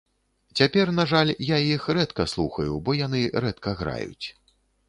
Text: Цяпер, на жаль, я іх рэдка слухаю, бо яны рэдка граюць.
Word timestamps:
Цяпер, 0.59 0.87
на 0.99 1.05
жаль, 1.11 1.33
я 1.55 1.59
іх 1.75 1.85
рэдка 1.97 2.27
слухаю, 2.33 2.73
бо 2.89 2.99
яны 3.05 3.21
рэдка 3.47 3.79
граюць. 3.83 4.27